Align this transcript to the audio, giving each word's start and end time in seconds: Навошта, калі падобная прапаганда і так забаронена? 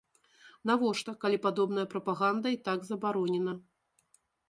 Навошта, 0.69 1.15
калі 1.27 1.37
падобная 1.45 1.85
прапаганда 1.93 2.47
і 2.57 2.61
так 2.71 2.79
забаронена? 2.91 3.53